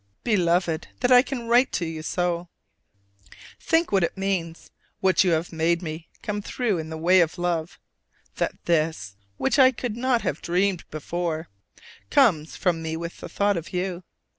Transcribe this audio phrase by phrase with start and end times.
[0.23, 2.47] Beloved, that I can write so to you,
[3.59, 7.37] think what it means; what you have made me come through in the way of
[7.37, 7.77] love,
[8.37, 11.49] that this, which I could not have dreamed before,
[12.09, 14.01] comes from me with the thought of you!